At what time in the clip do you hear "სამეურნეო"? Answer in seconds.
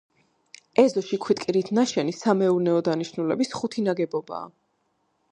2.19-2.79